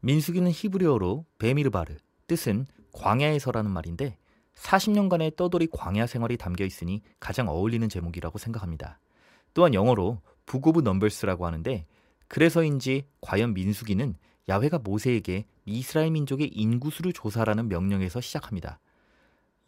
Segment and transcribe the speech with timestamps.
[0.00, 1.96] 민수기는 히브리어로 במדבר,
[2.26, 4.16] 뜻은 광야에서라는 말인데
[4.54, 8.98] 40년간의 떠돌이 광야 생활이 담겨 있으니 가장 어울리는 제목이라고 생각합니다.
[9.54, 11.86] 또한 영어로 Book of Numbers라고 하는데
[12.26, 14.14] 그래서인지 과연 민수기는
[14.48, 18.80] 야훼가 모세에게 이스라엘 민족의 인구수를 조사하라는 명령에서 시작합니다.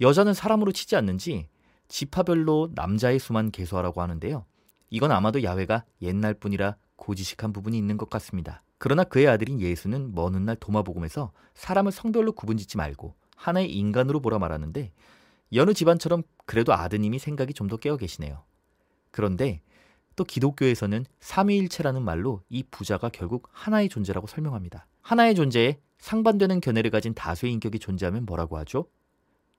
[0.01, 1.49] 여자는 사람으로 치지 않는지
[1.89, 4.47] 지파별로 남자의 수만 계수하라고 하는데요.
[4.91, 8.63] 이건 아마도 야훼가 옛날 분이라 고지식한 부분이 있는 것 같습니다.
[8.81, 14.91] 그러나 그의 아들인 예수는 먼 훗날 도마복음에서 사람을 성별로 구분짓지 말고 하나의 인간으로 보라 말하는데
[15.53, 18.43] 여느 집안처럼 그래도 아드님이 생각이 좀 더 깨어 계시네요.
[19.11, 19.61] 그런데
[20.17, 24.87] 또 기독교에서는 삼위일체라는 말로 이 부자가 결국 하나의 존재라고 설명합니다.
[25.03, 28.87] 하나의 존재에 상반되는 견해를 가진 다수의 인격이 존재하면 뭐라고 하죠?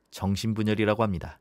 [0.10, 1.40] 정신분열이라고 합니다.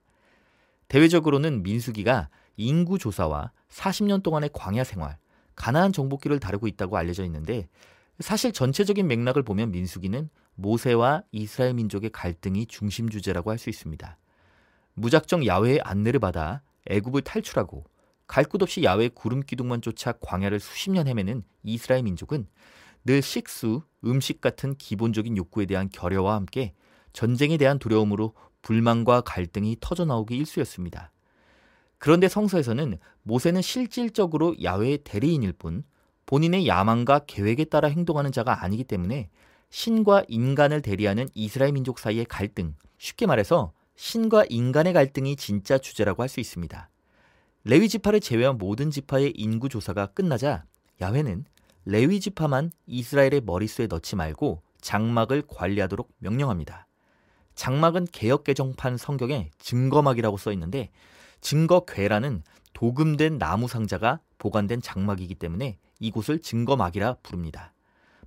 [0.89, 5.17] 대외적으로는 민수기가 인구 조사와 40년 동안의 광야 생활,
[5.61, 7.69] 가나안 정복기를 다루고 있다고 알려져 있는데
[8.19, 14.17] 사실 전체적인 맥락을 보면 민수기는 모세와 이스라엘 민족의 갈등이 중심 주제라고 할 수 있습니다.
[14.95, 17.85] 무작정 야외의 안내를 받아 애굽을 탈출하고
[18.27, 22.47] 갈 곳 없이 야외 구름 기둥만 쫓아 광야를 수십 년 헤매는 이스라엘 민족은
[23.05, 26.73] 늘 식수, 음식 같은 기본적인 욕구에 대한 결여와 함께
[27.13, 31.13] 전쟁에 대한 두려움으로 불만과 갈등이 터져 나오기 일쑤였습니다.
[32.01, 35.85] 그런데 성서에서는 모세는 실질적으로 야외의 대리인일 뿐
[36.25, 39.29] 본인의 야망과 계획에 따라 행동하는 자가 아니기 때문에
[39.69, 46.31] 신과 인간을 대리하는 이스라엘 민족 사이의 갈등, 쉽게 말해서 신과 인간의 갈등이 진짜 주제라고 할
[46.31, 46.89] 수 있습니다.
[47.65, 50.65] 레위 지파를 제외한 모든 지파의 인구 조사가 끝나자
[51.03, 51.45] 야훼는
[51.85, 56.87] 레위 지파만 이스라엘의 머릿수에 넣지 말고 장막을 관리하도록 명령합니다.
[57.55, 60.89] 장막은 개혁 개정판 성경에 증거막이라고 써 있는데
[61.41, 67.75] 증거궤라는 도금된 나무 상자가 보관된 장막이기 때문에 이곳을 증거막이라 부릅니다.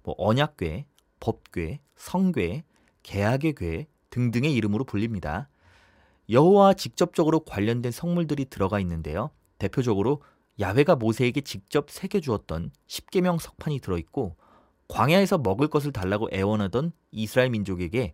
[0.04, 0.86] 뭐 언약궤,
[1.20, 2.64] 법궤, 성궤,
[3.04, 5.50] 계약의 궤 등등의 이름으로 불립니다.
[6.30, 9.32] 여호와 직접적으로 관련된 성물들이 들어가 있는데요.
[9.58, 10.22] 대표적으로
[10.60, 14.36] 야훼가 모세에게 직접 새겨 주었던 십계명 석판이 들어 있고
[14.88, 18.14] 광야에서 먹을 것을 달라고 애원하던 이스라엘 민족에게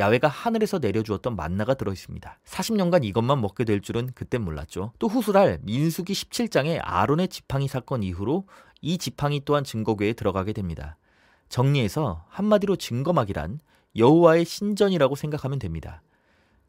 [0.00, 2.38] 야훼가 하늘에서 내려주었던 만나가 들어 있습니다.
[2.44, 4.92] 40년간 이것만 먹게 될 줄은 그땐 몰랐죠.
[4.98, 8.46] 또 후술할 민수기 17장의 아론의 지팡이 사건 이후로
[8.80, 10.96] 이 지팡이 또한 증거궤에 들어가게 됩니다.
[11.50, 13.60] 정리해서 한마디로 증거막이란
[13.96, 16.02] 여호와의 신전이라고 생각하면 됩니다.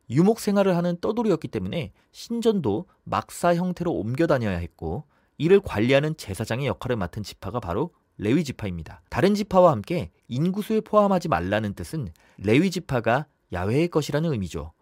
[0.10, 5.06] 유목 생활을 하는 떠돌이였기 때문에 신전도 막사 형태로 옮겨 다녀야 했고
[5.38, 9.02] 이를 관리하는 제사장의 역할을 맡은 지파가 바로 레위 지파입니다.
[9.10, 14.74] 다른 지파와 함께 인구수에 포함하지 말라는 뜻은 레위 지파가 야훼의 것이라는 의미죠.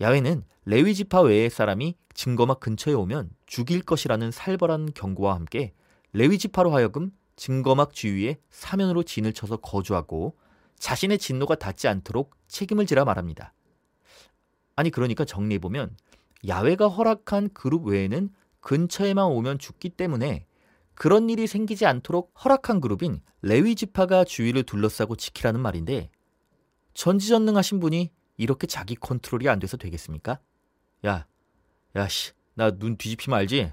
[0.00, 5.72] 야훼는 레위 지파 외의 사람이 증거막 근처에 오면 죽일 것이라는 살벌한 경고와 함께
[6.12, 10.36] 레위 지파로 하여금 증거막 주위에 사면으로 진을 쳐서 거주하고
[10.78, 13.52] 자신의 진노가 닿지 않도록 책임을 지라 말합니다.
[14.74, 15.96] 아니 그러니까 정리해 보면
[16.46, 20.46] 야훼가 허락한 그룹 외에는 근처에만 오면 죽기 때문에
[20.96, 26.10] 그런 일이 생기지 않도록 허락한 그룹인 레위 지파가 주위를 둘러싸고 지키라는 말인데
[26.94, 30.40] 전지전능하신 분이 이렇게 자기 컨트롤이 안 돼서 되겠습니까?
[31.06, 31.26] 야,
[31.94, 33.72] 야, 씨, 나 눈 뒤집히면 알지?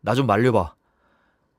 [0.00, 0.74] 나 좀 말려봐.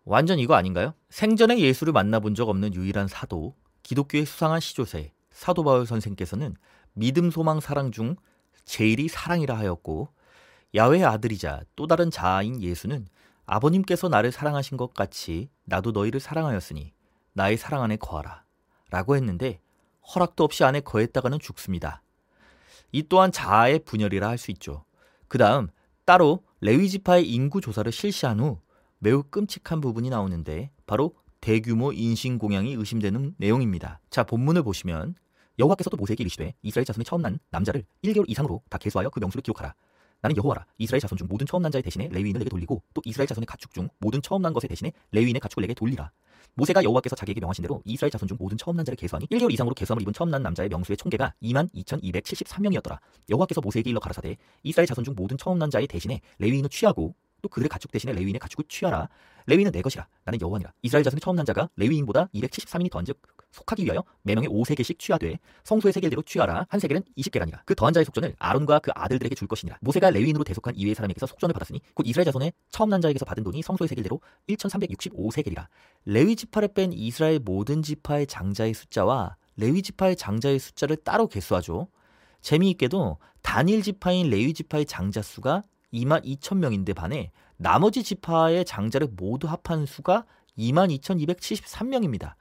[0.06, 0.94] 완전 이거 아닌가요?
[1.10, 6.56] 생전에 예수를 만나본 적 없는 유일한 사도, 기독교의 수상한 시조세, 사도 바울 선생께서는
[6.94, 8.16] 믿음, 소망, 사랑 중
[8.66, 10.10] 제일이 사랑이라 하였고,
[10.76, 13.08] 야외의 아들이자 또 다른 자아인 예수는
[13.46, 16.94] 아버님께서 나를 사랑하신 것 같이 나도 너희를 사랑하였으니
[17.34, 18.44] 나의 사랑 안에 거하라.
[18.90, 19.60] 라고 했는데
[20.14, 22.02] 허락도 없이 안에 거했다가는 죽습니다.
[22.92, 24.86] 이 또한 자아의 분열이라 할 수 있죠.
[25.28, 25.68] 그 다음
[26.06, 28.60] 따로 레위지파의 인구 조사를 실시한 후
[29.00, 34.00] 매우 끔찍한 부분이 나오는데 바로 대규모 인신공양이 의심되는 내용입니다.
[34.10, 35.16] 자 본문을 보시면
[35.60, 39.74] 여호와께서도 모세에게 이르시되 이스라엘 자손의 처음 난 남자를 1개월 이상으로 다 계수하여 그 명수를 기록하라.
[40.24, 40.66] 나는 여호와라.
[40.78, 43.74] 이스라엘 자손 중 모든 처음 난 자의 대신에 레위인을 내게 돌리고 또 이스라엘 자손의 가축
[43.74, 46.12] 중 모든 처음 난 것의 대신에 레위인의 가축을 내게 돌리라.
[46.56, 49.76] 모세가 여호와께서 자기에게 명하신 대로 이스라엘 자손 중 모든 처음 난 자를 계수하니 1개월 이상으로
[49.76, 53.00] 계수함을 입은 처음 난 남자의 명수의 총계가 2만 2273명이었더라.
[53.30, 57.50] 여호와께서 모세에게 일러 가라사대 이스라엘 자손 중 모든 처음 난 자의 대신에 레위인을 취하고 또
[57.50, 59.10] 그들의 가축 대신에 레위인의 가축을 취하라.
[59.46, 60.08] 레위인은 내 것이라.
[60.24, 60.72] 나는 여호와니라.
[60.82, 66.22] 이스라엘 자손의 처음 난 자가 레위인보다 273인이 더한즉 속하기 위하여 매명에 5세겔씩 취하되 성소의 세겔대로
[66.24, 66.66] 취하라.
[66.70, 67.60] 한 세겔은 20게라니라.
[67.66, 69.78] 그 더한 자의 속전을 아론과 그 아들들에게 줄 것이니라.
[69.82, 73.62] 모세가 레위인으로 대속한 이외의 사람에게서 속전을 받았으니 곧 이스라엘 자손의 처음 난 자에게서 받은 돈이
[73.62, 75.68] 성소의 세겔대로 1365세겔이라.
[76.06, 81.90] 레위 지파를 뺀 이스라엘 모든 지파의 장자의 숫자와 레위 지파의 장자의 숫자를 따로 계수하죠.
[82.40, 85.62] 재미있게도 단일 지파인 레위 지파의 장자 수가
[85.94, 90.26] 2만 2천 명인데 반해 나머지 지파의 장자를 모두 합한 수가
[90.58, 92.34] 2만 2,273명입니다.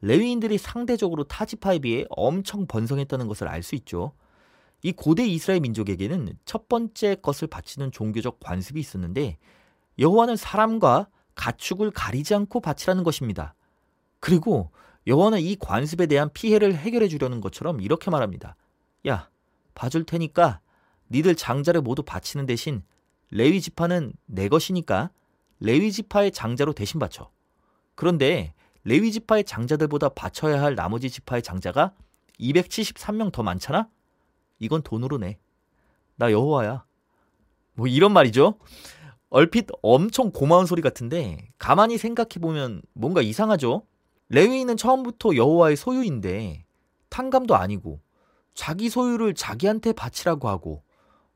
[0.00, 4.12] 레위인들이 상대적으로 타 지파에 비해 엄청 번성했다는 것을 알 수 있죠.
[4.82, 9.38] 이 고대 이스라엘 민족에게는 첫 번째 것을 바치는 종교적 관습이 있었는데
[9.98, 13.54] 여호와는 사람과 가축을 가리지 않고 바치라는 것입니다.
[14.20, 14.70] 그리고
[15.06, 18.56] 여호와는 이 관습에 대한 피해를 해결해 주려는 것처럼 이렇게 말합니다.
[19.06, 19.28] 야,
[19.74, 20.60] 봐줄 테니까
[21.10, 22.82] 니들 장자를 모두 바치는 대신
[23.30, 25.10] 레위 지파는 내 것이니까
[25.60, 27.30] 레위 지파의 장자로 대신 바쳐.
[27.94, 28.54] 그런데
[28.84, 31.92] 레위 지파의 장자들보다 바쳐야 할 나머지 지파의 장자가
[32.38, 33.88] 273명 더 많잖아?
[34.58, 35.38] 이건 돈으로 내.
[36.16, 36.84] 나 여호와야.
[37.74, 38.58] 뭐 이런 말이죠.
[39.28, 43.86] 얼핏 엄청 고마운 소리 같은데 가만히 생각해 보면 뭔가 이상하죠.
[44.28, 46.64] 레위인은 처음부터 여호와의 소유인데
[47.10, 48.00] 탕감도 아니고
[48.54, 50.82] 자기 소유를 자기한테 바치라고 하고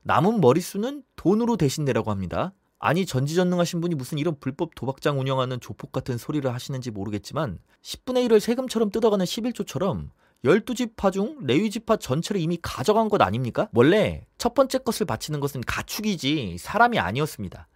[0.03, 2.53] 남은 머릿수는 돈으로 대신 내라고 합니다.
[2.79, 8.39] 아니 전지전능하신 분이 무슨 이런 불법 도박장 운영하는 조폭 같은 소리를 하시는지 모르겠지만 10분의 1을
[8.39, 10.09] 세금처럼 뜯어가는 11조처럼
[10.43, 13.69] 12지파 중 레위지파 전체를 이미 가져간 것 아닙니까?
[13.73, 17.67] 원래 첫 번째 것을 바치는 것은 가축이지 사람이 아니었습니다.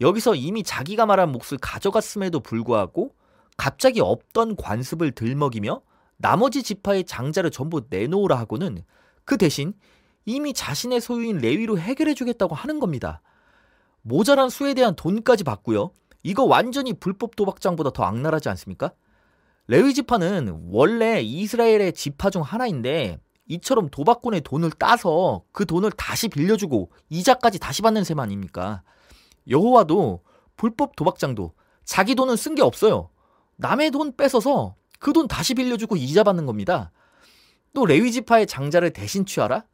[0.00, 3.14] 여기서 이미 자기가 말한 몫을 가져갔음에도 불구하고
[3.58, 5.82] 갑자기 없던 관습을 들먹이며
[6.16, 8.82] 나머지 지파의 장자를 전부 내놓으라 하고는
[9.26, 9.74] 그 대신
[10.24, 13.22] 이미 자신의 소유인 레위로 해결해 주겠다고 하는 겁니다.
[14.02, 15.90] 모자란 수에 대한 돈까지 받고요.
[16.22, 18.92] 이거 완전히 불법 도박장보다 더 악랄하지 않습니까?
[19.66, 23.18] 레위 지파는 원래 이스라엘의 지파 중 하나인데
[23.48, 28.82] 이처럼 도박꾼의 돈을 따서 그 돈을 다시 빌려주고 이자까지 다시 받는 셈 아닙니까?
[29.48, 30.22] 여호와도
[30.56, 31.52] 불법 도박장도
[31.84, 33.10] 자기 돈은 쓴 게 없어요.
[33.56, 36.92] 남의 돈 뺏어서 그 돈 다시 빌려주고 이자 받는 겁니다.
[37.72, 39.64] 또 레위 지파의 장자를 대신 취하라?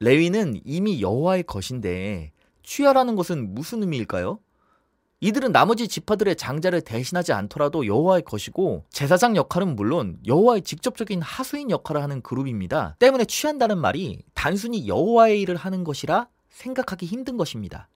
[0.00, 2.32] 레위는 이미 여호와의 것인데
[2.62, 4.40] 취하라는 것은 무슨 의미일까요?
[5.20, 12.02] 이들은 나머지 지파들의 장자를 대신하지 않더라도 여호와의 것이고 제사장 역할은 물론 여호와의 직접적인 하수인 역할을
[12.02, 12.96] 하는 그룹입니다.
[12.98, 17.88] 때문에 취한다는 말이 단순히 여호와의 일을 하는 것이라 생각하기 힘든 것입니다.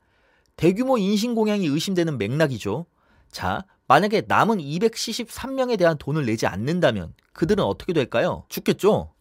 [0.56, 2.86] 대규모 인신공양이 의심되는 맥락이죠.
[3.30, 8.44] 자, 만약에 남은 273명에 대한 돈을 내지 않는다면 그들은 어떻게 될까요?
[8.48, 9.12] 죽겠죠?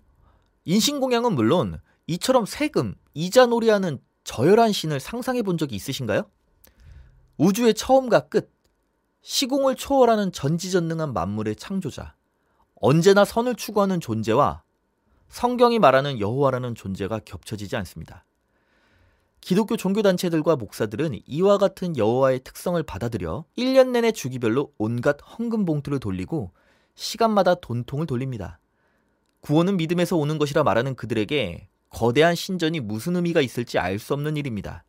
[0.65, 1.79] 인신공양은 물론
[2.09, 6.23] 이처럼 세금, 이자 놀이하는 저열한 신을 상상해 본 적이 있으신가요?
[7.37, 8.51] 우주의 처음과 끝,
[9.21, 12.15] 시공을 초월하는 전지전능한 만물의 창조자,
[12.81, 14.63] 언제나 선을 추구하는 존재와
[15.27, 18.25] 성경이 말하는 여호와라는 존재가 겹쳐지지 않습니다.
[19.39, 26.53] 기독교 종교단체들과 목사들은 이와 같은 여호와의 특성을 받아들여 1년 내내 주기별로 온갖 헌금 봉투를 돌리고
[26.95, 28.59] 시간마다 돈통을 돌립니다.
[29.41, 34.83] 구원은 믿음에서 오는 것이라 말하는 그들에게 거대한 신전이 무슨 의미가 있을지 알 수 없는 일입니다.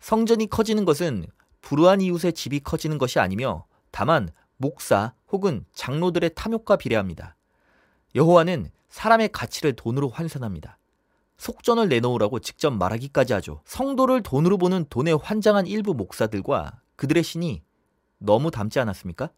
[0.00, 1.26] 성전이 커지는 것은
[1.60, 7.36] 불우한 이웃의 집이 커지는 것이 아니며 다만 목사 혹은 장로들의 탐욕과 비례합니다.
[8.14, 10.78] 여호와는 사람의 가치를 돈으로 환산합니다.
[11.36, 13.60] 속전을 내놓으라고 직접 말하기까지 하죠.
[13.66, 17.62] 성도를 돈으로 보는 돈에 환장한 일부 목사들과 그들의 신이
[18.18, 19.30] 너무 닮지 않았습니까?